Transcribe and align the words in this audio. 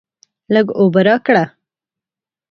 لږ 0.53 0.67
اوبه 0.79 1.01
راکړه. 1.07 1.43